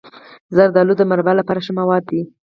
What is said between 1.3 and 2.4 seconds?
لپاره ښه مواد لري.